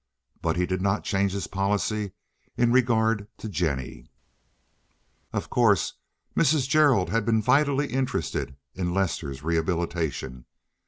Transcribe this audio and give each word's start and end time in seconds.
But 0.41 0.55
he 0.55 0.65
did 0.65 0.81
not 0.81 1.03
change 1.03 1.31
his 1.31 1.45
policy 1.45 2.13
in 2.57 2.71
regard 2.71 3.27
to 3.37 3.47
Jennie. 3.47 4.09
Of 5.31 5.51
course 5.51 5.93
Mrs. 6.35 6.67
Gerald 6.67 7.11
had 7.11 7.23
been 7.23 7.39
vitally 7.39 7.85
interested 7.85 8.55
in 8.73 8.95
Lester's 8.95 9.43
rehabilitation. 9.43 10.45